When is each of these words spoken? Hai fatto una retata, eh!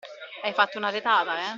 Hai 0.41 0.51
fatto 0.53 0.79
una 0.79 0.89
retata, 0.89 1.37
eh! 1.39 1.49